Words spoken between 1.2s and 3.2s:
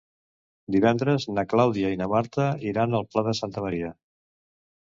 na Clàudia i na Marta iran al